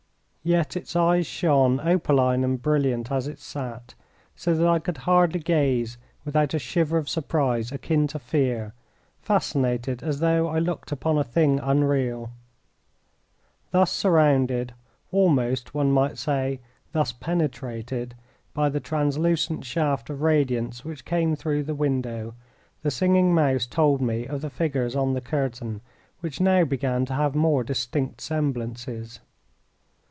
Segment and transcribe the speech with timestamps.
[0.43, 3.93] Yet its eyes shone opaline and brilliant as it sat,
[4.35, 8.73] so that I could hardly gaze without a shiver of surprise akin to fear,
[9.21, 12.31] fascinated as though I looked upon a thing unreal.
[13.69, 14.73] Thus surrounded,
[15.11, 16.59] almost one might say
[16.91, 18.15] thus penetrated,
[18.55, 22.33] by the translucent shaft of radiance which came through the window,
[22.81, 25.81] the Singing Mouse told me of the figures on the curtain,
[26.21, 29.19] which now began to have more distinct semblances.